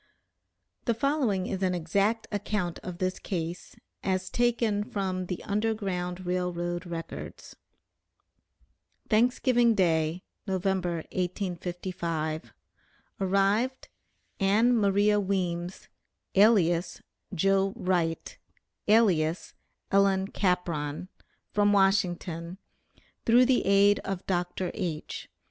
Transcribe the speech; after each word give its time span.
The 0.85 0.95
following 0.95 1.45
is 1.45 1.61
an 1.61 1.75
exact 1.75 2.25
account 2.31 2.79
of 2.81 2.97
this 2.97 3.19
case, 3.19 3.75
as 4.01 4.31
taken 4.31 4.83
from 4.83 5.27
the 5.27 5.43
Underground 5.43 6.25
Rail 6.25 6.51
Road 6.51 6.87
records: 6.87 7.55
"THANKSGIVING 9.11 9.75
DAY, 9.75 10.23
Nov., 10.47 10.65
1855. 10.65 12.51
Arrived, 13.19 13.89
Ann 14.39 14.75
Maria 14.75 15.19
Weems, 15.19 15.87
alias 16.33 17.03
'Joe 17.35 17.71
Wright,' 17.75 18.39
alias 18.87 19.53
'Ellen 19.91 20.29
Capron,' 20.29 21.09
from 21.51 21.71
Washington, 21.73 22.57
through 23.27 23.45
the 23.45 23.63
aid 23.67 23.99
of 23.99 24.25
Dr. 24.25 24.71
H. 24.73 25.29